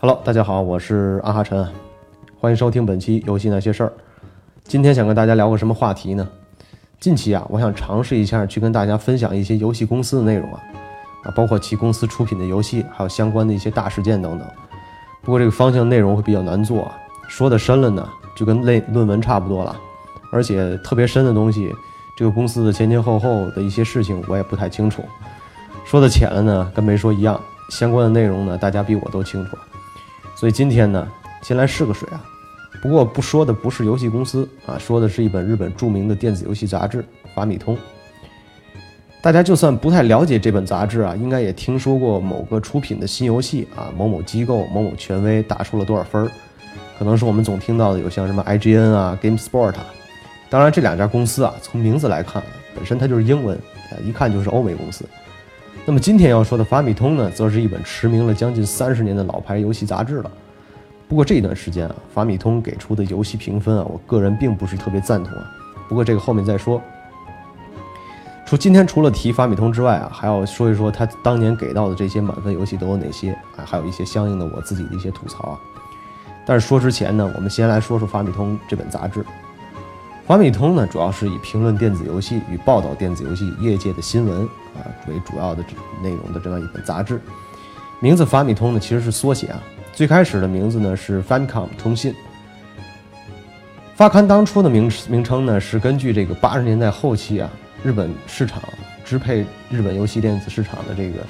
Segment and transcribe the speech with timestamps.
[0.00, 1.66] Hello，大家好，我是阿哈晨，
[2.38, 3.92] 欢迎收听本期游戏那些事儿。
[4.62, 6.28] 今天想跟大家聊个什么话题呢？
[7.00, 10.62] 近期啊，我想尝试一下去跟大家分享一些游戏公司的内容啊，
[11.24, 14.46] 啊，包括其公司出品的游戏，还有相关的一些大事件等等。
[15.20, 16.88] 不过这个方向内容会比较难做，
[17.26, 19.76] 说的深了呢，就跟类论文差不多了，
[20.30, 21.74] 而且特别深的东西，
[22.16, 25.02] 这个公司的前前后后的一些事情我也不太清楚。
[25.84, 27.40] 说的浅了呢，跟没说一样。
[27.70, 29.58] 相关的内容呢，大家比我都清楚。
[30.38, 31.08] 所以今天呢，
[31.42, 32.24] 先来试个水啊。
[32.80, 37.02] 不过不说的不是游戏公司啊，说的是一本日本著名的电子游戏杂志
[37.34, 37.74] 《法米通》。
[39.20, 46.30] 大家就算不太了解这本杂志啊，应该也听说过某个出品的新游戏啊，某某机构、某某权威打出了多少分儿。
[46.96, 49.86] 可能是我们总听到的有像什么 IGN 啊、GameSpot 啊。
[50.48, 52.40] 当然，这两家公司啊，从名字来看，
[52.76, 53.58] 本身它就是英文，
[54.04, 55.04] 一看就是欧美公司。
[55.88, 60.30] 那么今天要说的法米通呢，则是一本驰名了将近三十年的老牌游戏杂志了。
[61.08, 65.50] 不过这一段时间啊，法米通给出的游戏评分啊，我个人并不是特别赞同啊。
[65.88, 66.78] 不过这个后面再说。
[68.44, 75.58] 除今天除了提法米通之外啊，还要说一说他当年给到的这些满分游戏都有哪些啊，还有一些相应的我自己的一些吐槽啊。
[76.44, 79.24] 但是说之前呢，我们先来说说法米通这本杂志。
[80.28, 84.42] 法米通呢，主要是以评论电子游戏与报道电子游戏业界的新闻
[84.76, 85.64] 啊为主要的
[86.02, 87.18] 内容的这样一本杂志。
[87.98, 89.58] 名字法米通呢，其实是缩写啊。
[89.94, 92.14] 最开始的名字呢是 Famicom 通信。
[93.94, 97.48] 发刊当初的名名称呢是根据这个八十年代后期啊，
[97.82, 98.62] 日本市场
[99.06, 101.22] 支配日本游戏电子市场的这个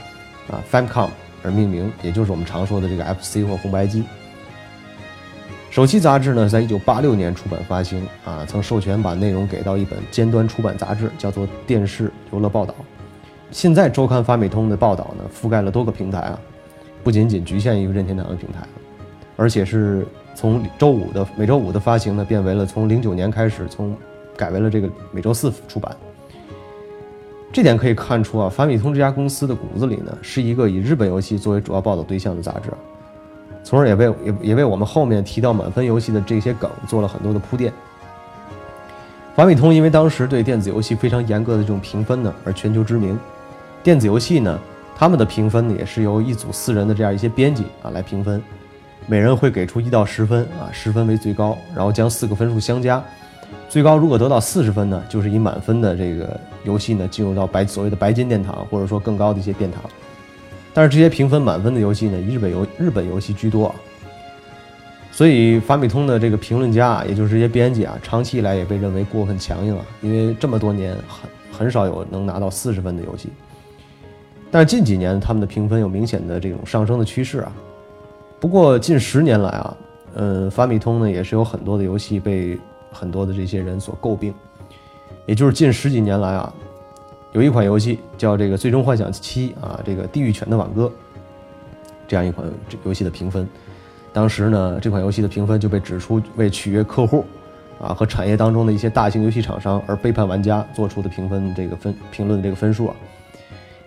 [0.52, 1.10] 啊 Famicom
[1.44, 4.02] 而命名，也就是我们常说的这个 FC 或红白机。
[5.78, 12.74] 首期杂志呢，在一九八六年出版发行啊，曾授权把内容给到一本尖端出版杂志，叫做《电视游乐报道》。
[13.52, 16.40] 现在周刊法米通的报道呢，覆盖了多个平台啊，
[17.04, 18.66] 不仅仅局限于任天堂的平台，
[19.36, 20.04] 而且是
[20.34, 23.96] 从周五的每周五的发行呢，变为了从零九年开始，从
[24.36, 25.96] 改为了这个每周四出版。
[27.52, 32.72] 这点可以看出啊，法米通这家公司的骨子里呢，是一个以日本游戏作为主要报道对象的杂志。
[33.62, 37.72] 从而也为也也为我们后面提到满分游戏的这些梗做了很多的铺垫。
[39.36, 43.18] 法米通因为当时对电子游戏非常严格的这种评分呢，而全球知名。
[43.82, 44.58] 电子游戏呢，
[44.96, 48.42] 他们的评分呢也是由一组四人的这样一些编辑啊来评分，
[49.06, 53.00] 每人会给出一到十分啊，十分为最高，然后将四个分数相加，
[53.68, 59.82] 最高如果得到四十分呢，就是以满分的这个游戏呢进入到白所谓的白金殿堂，或者说更高的一些殿堂。
[60.74, 63.74] 但是这些评分满分的游戏呢，以日本游日本游戏居多，
[65.10, 73.30] 所以法米通的这个评论家啊，也就是这些编辑啊，长期以来也被认为过分强硬啊，因为这么多年很很少有能拿到四十分的游戏。
[74.50, 77.52] 但是近几年他们的评分有明显的这种上升的趋势啊。
[78.38, 79.76] 不过近十年来啊，
[80.14, 82.56] 嗯，法米通呢也是有很多的游戏被
[82.92, 84.32] 很多的这些人所诟病，
[85.26, 86.54] 也就是近十几年来啊。
[87.32, 90.84] 有一款游戏叫这个《最终幻想七》啊，这个《地狱犬的挽歌》
[92.06, 92.50] 这样一款
[92.84, 93.46] 游戏的评分，
[94.14, 97.24] 当时呢，这款游戏的评分就被指出为取悦客户
[97.78, 102.96] 啊和产业当中的一些大型游戏厂商而背叛玩家做出的评分这个分评论的这个分数啊，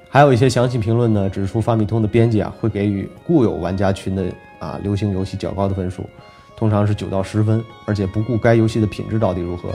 [0.07, 6.07] 还有一些详细评论呢，指出发米通的编辑啊会给予固有玩家群的啊流行游戏较高的分数，
[6.55, 9.69] 通常是九到十分，而且不顾该游戏的品质到底如何。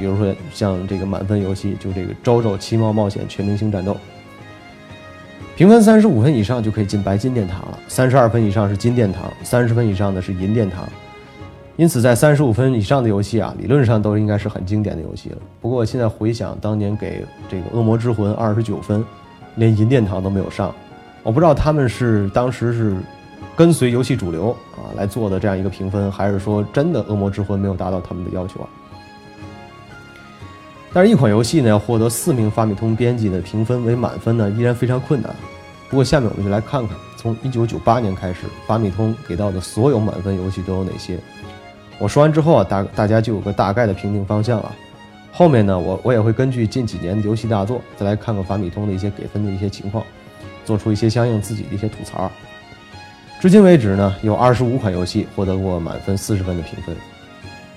[0.00, 3.92] 比如说像这个满分游戏，就这个《周周奇妙冒险全明星战斗》，
[5.54, 10.88] 评分三十五分以上就可以进白金殿堂了，三十二分以上是金殿堂，三十分以上的是银殿堂。
[11.76, 15.38] 因此，在三十五分以上的游戏啊，理论上都应该是很经典的游戏了。
[15.60, 19.04] 不过现在回想当年给这个《恶魔之魂》二十九分，
[19.56, 20.74] 连银殿堂都没有上，
[21.22, 22.96] 我不知道他们是当时是
[23.56, 28.68] 跟随游戏主流啊来做的这样一个评分，还是说真的《恶魔之魂》没有达到他们的要求啊？
[30.92, 35.34] 但是，一款游戏呢，要获得四名法米通编辑的评分为满分呢，依然非常困难。
[35.88, 41.18] 不过，下面我们就来看看，从1998年开始，法米通给到的所有满分游戏都有哪些。
[41.98, 44.74] 我说完之后啊，大大家就有个大概的评定方向了。
[45.30, 50.04] 后面呢，我我也会根据近几年的游戏大作，再来看看法米通的一些给分的一些情况，
[50.64, 52.28] 做出一些相应自己的一些吐槽。
[53.40, 56.96] 至今为止呢，有25款游戏获得过满分40分的评分。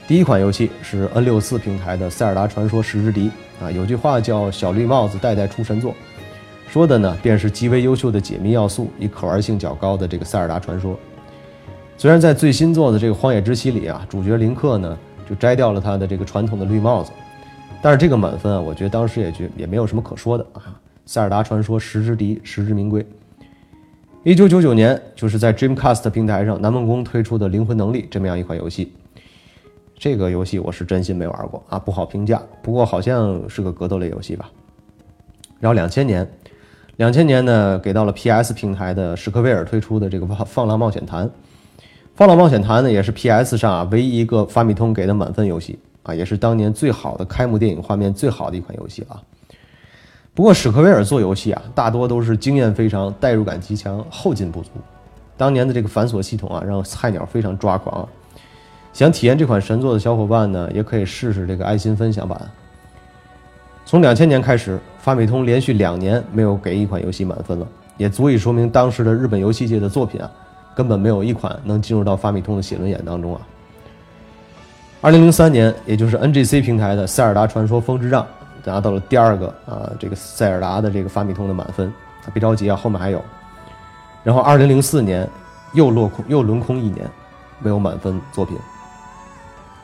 [0.06, 3.32] 第一款游戏是 N 六四平台的《塞尔达传说：时之笛》
[3.64, 5.96] 啊，有句话叫“小绿帽子代代出神作”，
[6.68, 10.94] 说的呢便是极为优秀的解密要素与可玩性较高的这个《塞尔达传说》。
[11.98, 14.98] 虽然在最新作的这个《荒野之息》里啊，主角林克呢
[15.28, 17.14] 就摘掉了他的这个传统的绿帽子，
[17.82, 20.60] 但是这个满分啊，我觉得当时也觉也没有什么可说的啊，
[21.06, 23.06] 《塞尔达传说：时之笛》实至名归。
[24.24, 28.92] 一九九九年，就是在 Dreamcast 平台上，南梦宫推出的《灵魂能力》这么样一款游戏。
[29.98, 32.42] 这个游戏我是真心没玩过啊，不好评价。
[32.62, 34.50] 不过好像是个格斗类游戏吧。
[35.60, 36.30] 然后两千年，
[36.98, 41.26] 两千年呢，给到了 PS 平台的史克威尔推出的这个 《放浪冒险坛》。
[42.16, 49.22] 《放浪冒险坛》呢，也是 PS 上啊唯一一个发米通给的满分游戏啊，也是当年最好的开幕电影画面最好的一款游戏了。
[50.36, 54.70] 不过史克威尔做游戏啊，大多都是经验非常、代入感极强、后劲不足。
[55.38, 58.08] 当年的这个繁琐系统啊，让菜鸟非常抓狂。
[58.94, 62.40] 想体验这款神作的小伙伴呢，也可以试试这个爱心分享版。
[63.86, 67.68] 从两千年开始，发米通连续两年没有给一款游戏满分了，
[67.98, 70.32] 也足以说明当时的日本游戏界的作品啊，
[70.76, 73.42] 根本没有一款能进入到发米通的写轮眼当中啊。
[75.02, 78.24] 二零零三年，也就是 NGC 平台的《塞尔达传说：风之杖》。
[78.66, 81.92] 拿到了第二个啊，这个塞尔达的这个发米通的满分，
[82.34, 83.22] 别着急啊，后面还有。
[84.24, 85.30] 然后二零零四年
[85.74, 87.06] 又落空，又轮空一年，
[87.60, 88.58] 没有满分作品。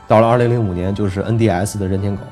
[0.10, 2.24] 到了二零零五年，就是 NDS 的任天狗，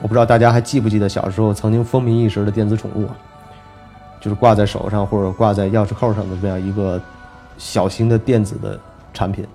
[0.00, 3.14] 我不知道大家还记不记得小时候曾经风靡一时的电子宠物啊，
[4.22, 6.98] 就是挂在手上或者挂在钥匙扣上的这样一个
[7.58, 8.80] 小型的电子的
[9.12, 9.46] 产品。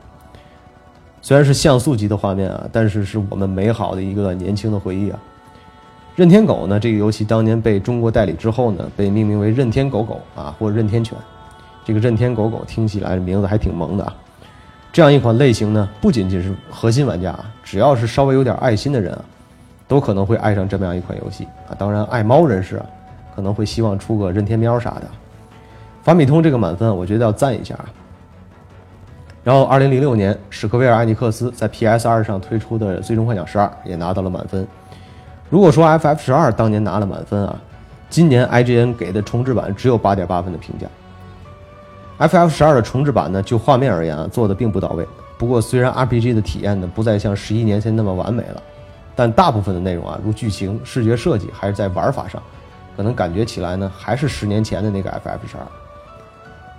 [1.23, 5.19] 虽然是像素级的画面啊，但是是我们美好的一个年轻的回忆啊。
[6.15, 6.79] 任天狗呢？
[6.79, 11.17] 这个游戏当年被中国代理之后呢，被命名为任天狗狗啊，或任天犬。
[11.83, 14.13] 这个任天狗狗听起来名字还挺萌的啊。
[14.93, 19.21] 这样一款类型呢，不仅仅是核心玩家啊，只要是稍微有点爱心的人啊，
[19.87, 21.71] 都可能会爱上这么样一款游戏啊。
[21.77, 22.85] 当然，爱猫人士啊，
[23.35, 25.03] 可能会希望出个任天喵啥的。
[26.03, 27.85] 法米通这个满分，我觉得要赞一下啊。
[29.43, 34.67] 然后，二零零六年，史克威尔艾尼克斯在 PS 二上推出的《最终幻想十二》也拿到了满分。
[35.49, 37.55] 如果说 FF 十二当年拿了满分啊，
[38.09, 40.85] 今年 IGN 给的重置版只有八点八分的评价。
[42.21, 45.07] FF 十二的重置版呢，就画面而言啊，做的并不到位。
[45.39, 48.61] 不过虽然 RPG 的体验呢不再像十一年前那么完美了，
[49.15, 52.39] 但大部分的内容啊，如剧情、视觉设计，还是在玩法上，
[52.95, 55.65] 可能感觉起来呢，还是十年前的那个 FF 十二。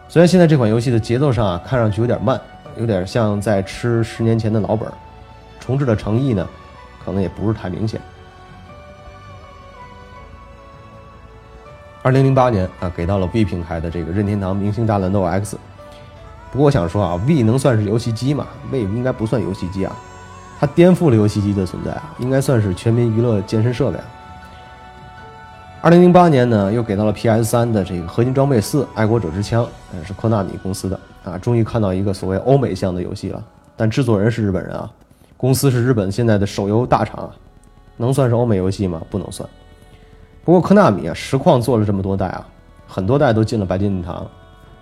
[0.09, 2.41] 虽然现在这款游戏的节奏上啊，看上去有点慢，
[2.77, 4.89] 有点像在吃十年前的老本，
[5.59, 6.49] 重置的诚意呢，
[7.05, 8.01] 可能也不是太明显。
[12.03, 15.57] 二零零八年啊，给到了 V 平台的这个任天堂明星大乱斗 X。
[16.51, 19.97] 不过我想说啊，V 能算是游戏机吗？V 应该不算游戏机啊，
[20.59, 24.05] 它颠覆了游戏机的存在啊，应该算是全民娱乐健身设备啊。
[25.81, 29.67] 二零零八年呢，又给到了 PS 三的这个合金装备四：爱国者之枪，
[30.05, 33.43] 是科纳米公司的啊，终于看到一个所谓欧美向的游戏了。
[33.77, 34.91] 但制作人是日本人啊，
[35.37, 37.31] 公司是日本现在的手游大厂，
[37.97, 39.01] 能算是欧美游戏吗？
[39.09, 39.49] 不能算。
[40.45, 42.47] 不过科纳米啊，实况做了这么多代啊，
[42.87, 44.29] 很多代都进了白金殿堂。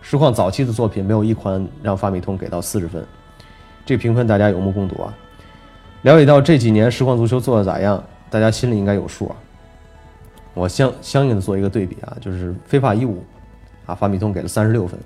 [0.01, 3.07] 实况早期的作品没有一款让发米通给到四十分，
[3.85, 5.15] 这评分大家有目共睹啊。
[6.03, 9.37] 了解到这几年实况足球做的咋样，大家心里应该有数啊。
[10.55, 13.23] 我相相应的做一个对比啊，就是非法一五
[13.85, 14.99] 啊，发米通给了三十六分，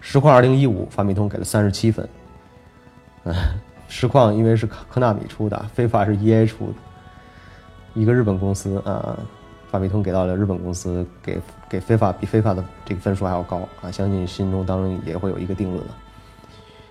[0.00, 2.08] 实况二零一五发米通给了三十七分。
[3.22, 3.32] 嗯，
[3.86, 6.74] 实况因为是科纳米出的，非法是 EA 出的，
[7.94, 9.16] 一个日本公司啊。
[9.72, 13.90] 法米通给到了日本公司，给给非法比非法的这个分数还要高啊！
[13.90, 15.96] 相信心中当然也会有一个定论了。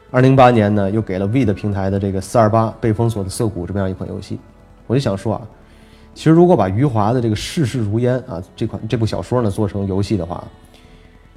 [0.10, 4.40] 二零零八年呢，又给了 V 的平台的这个四二八被封锁的涩谷这么样一款游戏。
[4.88, 5.42] 我就想说啊，
[6.16, 10.44] 其实如果把余华的这个世事如烟啊这款这部小说呢做成游戏的话，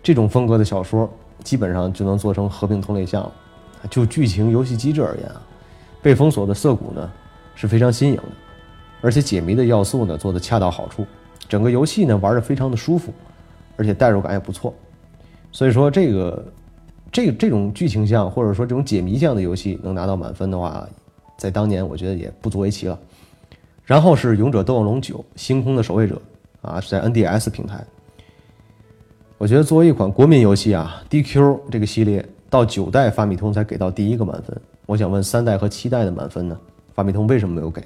[0.02, 1.06] 这种风格的小说
[1.42, 3.32] 基本上就能做成合并同类项了。
[3.90, 5.42] 就剧情、游戏机制而言啊，
[6.00, 7.12] 被封锁的涩谷呢
[7.54, 8.22] 是非常新颖的，
[9.02, 11.04] 而且解谜的要素呢做的恰到好处。
[11.48, 13.12] 整个游戏呢玩的非常的舒服，
[13.76, 14.74] 而且代入感也不错，
[15.52, 16.44] 所以说这个
[17.12, 20.86] 这这种剧情向或者说这种解谜向的游戏能拿到满分的话，
[21.36, 22.98] 在当年我觉得也不足为奇了。
[23.84, 26.20] 然后是《勇者斗恶龙九：星空的守卫者》
[26.68, 27.84] 啊，是在 NDS 平台。
[29.36, 34.58] 我觉得作为一款国民游戏啊，DQ 这个系列到九代发米通才给到第一个满分。
[34.86, 36.58] 我想问三代和七代的满分呢？
[36.94, 37.82] 发米通为什么没有给？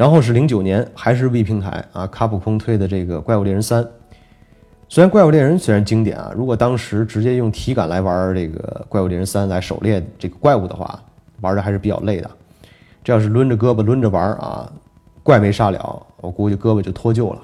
[0.00, 3.84] 然后是零九年，还是 V 平台啊，卡普空推的这个《怪物猎人三》。
[4.88, 10.98] 虽然《怪物猎人》虽然经典啊，如果当时直接用体感来玩这个《怪物猎人三》来狩猎这个怪物的话，
[11.42, 12.30] 玩的还是比较累的。
[13.04, 14.72] 这要是抡着胳膊抡着玩啊，
[15.22, 17.40] 怪没杀了，我估计胳膊就脱臼了。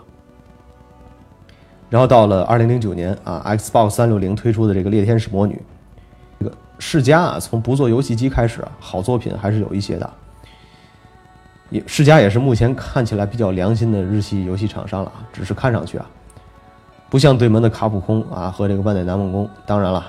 [1.91, 5.53] 然后到了二零零九年啊，Xbox 三六零推出的这个《猎天使魔女》，
[6.41, 10.11] 这个世嘉啊，从不做游戏机开始啊，好作品还是有一些的。
[11.71, 16.07] 也世嘉也是目前看起来比较良心的日系游戏厂商了啊，只是看上去啊。
[17.09, 19.49] 不像对门的卡普空啊和这个万代南梦宫。
[19.65, 20.05] 当然了，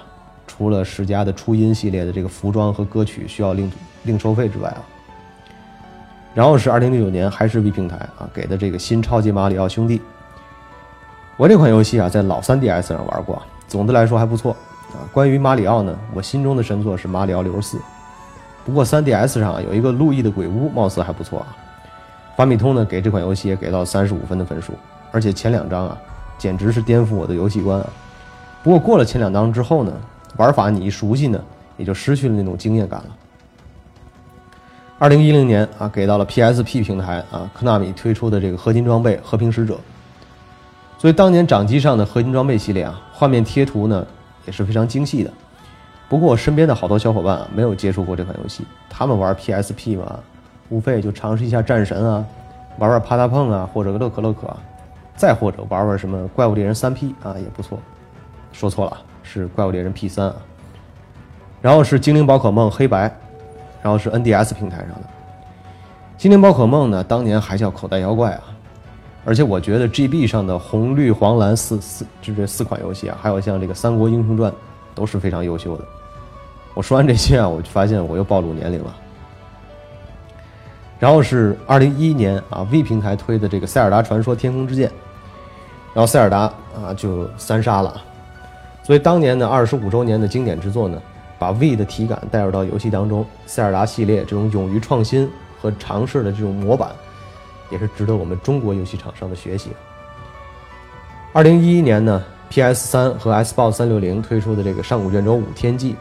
[0.45, 3.71] 除了世嘉的初音系列的这个服装和歌曲需要另
[4.03, 4.81] 另收费之外啊。
[6.33, 10.01] 然后是二零零九年，还是 V 平台啊给的这个新超级马里奥兄弟。
[11.37, 14.51] 我这款游戏啊，在老 3DS 上玩过，总的来说还不错
[14.91, 15.01] 啊。
[15.11, 17.79] 关于马里奥呢，我心中的神作是马里奥六十四。
[18.67, 21.55] 不过 3DS 上有一个路易的鬼屋，貌似还不错啊。
[22.36, 24.74] 法米通呢给这款游戏也给到三十五分的分数，
[25.09, 25.97] 而且前两章啊，
[26.38, 27.88] 简直是颠覆我的游戏观啊。
[28.62, 29.93] 不过过了前两章之后呢，
[30.36, 31.41] 玩法你一熟悉呢，
[31.77, 33.05] 也就失去了那种惊艳感了。
[35.00, 39.75] 二零一零年啊，给到了 PSP 平台啊，科纳米推出的这个合金装备《和平使者》。
[40.97, 44.05] 所以当年掌机上的合金装备系列啊，画面贴图呢
[44.45, 45.31] 也是非常精细的。
[46.09, 50.19] 不过我身边的好多小伙伴啊，没有接触过这款游戏，他们玩 PSP 嘛，
[50.69, 52.25] 无非就尝试一下战神啊，
[52.77, 54.47] 玩玩啪嗒碰啊，或者乐可乐可，
[55.15, 57.79] 再或者玩玩什么怪物猎人三 P 啊，也不错。
[58.51, 60.35] 说错了，是怪物猎人 P 三啊。
[61.61, 63.13] 然后是精灵宝可梦黑白。
[63.79, 64.95] 然后是 NDS 平台上的
[66.17, 68.43] 《精灵宝可梦》呢，当年还叫口袋妖怪啊，
[69.23, 74.51] 而且我觉得 GB 上的红绿黄蓝四四就这四款游戏啊，还有像这个《三国英雄传》
[74.97, 75.83] 都是非常优秀的。
[76.73, 78.95] 我说完这些啊，我就发现我又暴露年龄了。
[80.97, 84.89] 然后是2011年啊，V 平台推的这个《塞尔达传说：天空之剑》，
[85.93, 86.39] 然后塞尔达
[86.75, 88.01] 啊就三杀了，
[88.81, 90.99] 所以当年的二十五周年的经典之作呢。
[91.39, 95.29] 把 V 的体感带入到游戏当中，塞尔达系列这种勇于创新
[95.61, 96.89] 和尝试的这种模板，
[97.69, 99.69] 也是值得我们中国游戏厂商的学习。
[101.33, 105.93] 二零一一年呢，PS 三和 Xbox 三六零推出的这个《上古卷轴五：天际》，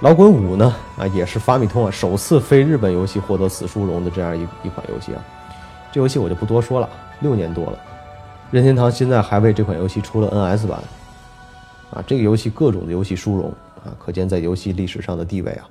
[0.00, 5.24] 老滚五呢啊，也是法米通啊首次非日本游戏获得此殊荣的这样一一款游戏啊。
[5.92, 6.88] 这游戏我就不多说了，
[7.20, 7.78] 六年多了，
[8.50, 10.78] 任天堂现在还为这款游戏出了 NS 版，
[11.92, 13.52] 啊，这个游戏各种的游戏殊荣。
[13.84, 15.68] 啊，可见在游戏历史上的地位啊。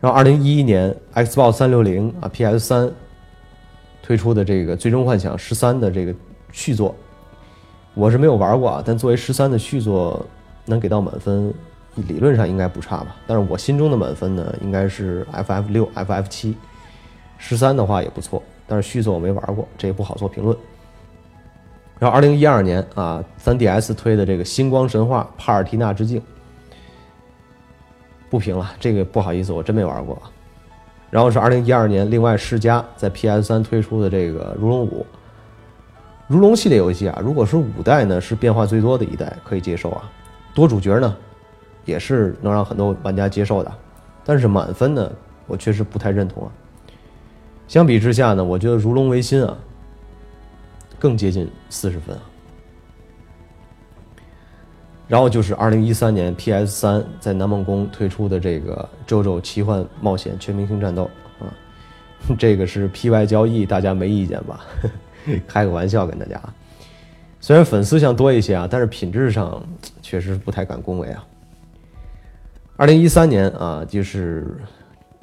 [0.00, 2.88] 然后，二零一一年 Xbox 三六零啊，PS 三
[4.00, 6.14] 推出的这个《最终幻想十三》的这个
[6.52, 6.94] 续作，
[7.94, 8.82] 我是没有玩过啊。
[8.84, 10.24] 但作为十三的续作，
[10.66, 11.52] 能给到满分，
[11.94, 13.16] 理论上应该不差吧。
[13.26, 16.56] 但是我心中的满分呢，应该是 FF 六、FF 七。
[17.38, 20.56] 十三的话也不错，但是续作我没玩过，这也不好做评论。
[21.98, 26.20] 然后，二零一二年啊，三 DS 推的这个《星光神话：帕尔缇娜之境》。
[28.30, 30.20] 不评了，这个不好意思，我真没玩过。
[31.10, 35.06] 然后是二零一二年，另外世嘉在 PS 三推出的这个《如龙五》。
[36.26, 40.10] 如龙系列游戏啊，如果是五代呢，是变化最多的一代，可以接受啊。
[40.54, 41.14] 多主角呢，
[41.84, 43.72] 也是能让很多玩家接受的。
[44.24, 45.12] 但是满分呢，
[45.46, 46.50] 我确实不太认同啊。
[47.68, 49.54] 相比之下呢，我觉得《如龙维新》啊，
[50.98, 52.22] 更接近四十分啊。
[55.06, 61.10] 然后就是二零一三年 PS 三在南梦宫推出的这个《JOJO 奇幻冒险全明星战斗》
[61.44, 61.52] 啊，
[62.38, 64.60] 这个是 PY 交易，大家没意见吧？
[65.46, 66.54] 开个玩笑跟大家啊，
[67.40, 69.62] 虽然粉丝像多一些啊，但是品质上
[70.02, 71.24] 确实不太敢恭维啊。
[72.76, 74.56] 二零一三年啊，就是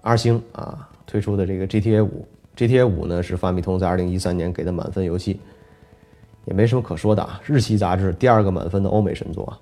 [0.02, 5.40] 阿星啊推出的这个 GTA 五，GTA 五呢是发米通在二零一三年给的满分游戏，
[6.46, 7.42] 也没什么可说的啊。
[7.46, 9.60] 日系杂志第二个满分的欧美神作啊。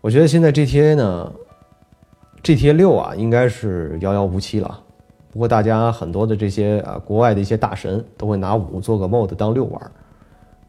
[0.00, 1.32] 我觉得现在 GTA 呢
[2.42, 4.83] ，GTA 六啊，应该是遥遥无期了。
[5.34, 9.90] 不过大家很多的这些啊，国外的一些大神都会拿五做个 mod 当六玩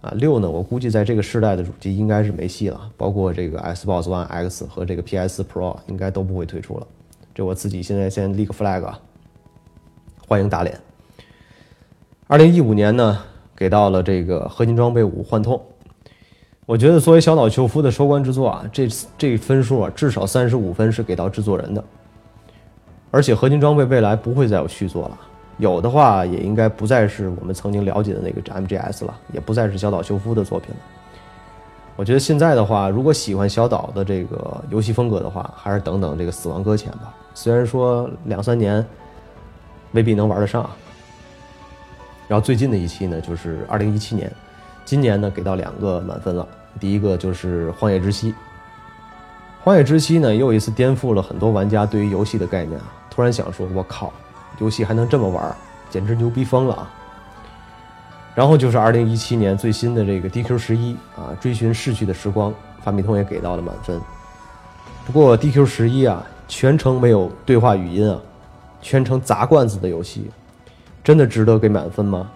[0.02, 0.12] 啊。
[0.16, 6.88] 六呢，我估计在这个时代的主机应该是没戏了，包括这个 Xbox One X 和这个 PS Pro 应该都不会推出了。
[7.32, 8.92] 这我自己现在先立个 flag，
[10.28, 10.76] 欢迎打脸。
[12.26, 13.20] 二零一五年呢，
[13.56, 15.62] 给到了这个合金装备五幻痛。
[16.66, 21.84] 我觉得作为小岛秀夫的收官之作啊，这这分数啊，至少三十五分是给到制作人的。
[23.16, 25.18] 而且合金装备未来不会再有续作了，
[25.58, 30.76] 有的话也应该不再是我们曾经了解的那个 MGS 了，也不再是小岛秀夫的作品了。
[31.96, 37.14] 我觉得现在的话，如果喜欢小岛的这个游戏风格的话，还是等等这个死亡搁浅吧。
[37.34, 38.86] 虽然说两三年
[39.94, 40.70] 未必能玩得上。
[42.28, 44.30] 然后最近的一期呢，就是二零一七年。
[44.84, 46.46] 今年呢，给到两个满分了。
[46.82, 48.32] 第一个就是《荒野之息》。
[49.66, 52.86] 《荒野之息》呢，又一次颠覆了很多玩家对于游戏的概念啊！
[53.10, 54.14] 突然想说，我靠，
[54.60, 55.56] 游戏还能这么玩，
[55.90, 56.92] 简直牛逼疯了啊！
[58.36, 62.54] 然后就是2017年最新的这个 DQ 十一啊，追寻逝去的时光，
[62.84, 64.00] 发米通也给到了满分。
[65.04, 68.20] 不过 DQ 十一啊，全程没有对话语音啊，
[68.84, 70.30] 全程砸罐子的游戏，
[71.04, 72.30] 真的值得给满分吗？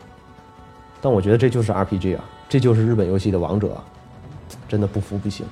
[0.99, 3.77] 但我觉得这就是 RPG 啊，这就是日本游戏的王者，
[4.67, 5.45] 真的不服不行。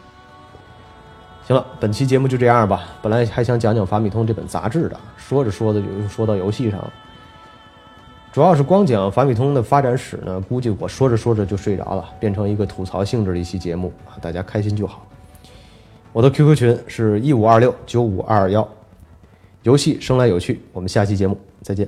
[1.47, 2.83] 行了，本期节目就这样吧。
[3.01, 6.91] 本来还想讲讲法米通这本杂志的，说着说着就又说到游戏上了。
[8.33, 15.07] 主要是光讲法米通的发展史呢，估计我说着说着就睡着了，变成一个吐槽性质的一期节目啊，大家开心就好。
[16.11, 18.67] 我的 QQ 群是一五二六九五二二幺，
[19.63, 21.87] 游戏生来有趣，我们下期节目再见。